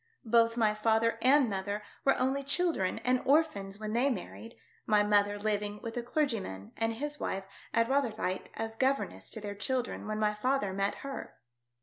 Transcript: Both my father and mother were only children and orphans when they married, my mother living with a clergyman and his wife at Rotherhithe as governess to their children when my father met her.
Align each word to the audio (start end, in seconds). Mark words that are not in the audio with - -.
Both 0.25 0.57
my 0.57 0.73
father 0.73 1.19
and 1.21 1.47
mother 1.47 1.83
were 2.03 2.17
only 2.19 2.43
children 2.43 2.97
and 3.05 3.21
orphans 3.23 3.79
when 3.79 3.93
they 3.93 4.09
married, 4.09 4.55
my 4.87 5.03
mother 5.03 5.37
living 5.37 5.79
with 5.83 5.95
a 5.95 6.01
clergyman 6.01 6.71
and 6.75 6.93
his 6.93 7.19
wife 7.19 7.43
at 7.71 7.87
Rotherhithe 7.87 8.47
as 8.55 8.75
governess 8.75 9.29
to 9.29 9.39
their 9.39 9.53
children 9.53 10.07
when 10.07 10.17
my 10.17 10.33
father 10.33 10.73
met 10.73 10.95
her. 11.05 11.35